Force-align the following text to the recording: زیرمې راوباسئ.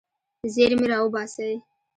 زیرمې 0.53 0.85
راوباسئ. 0.91 1.53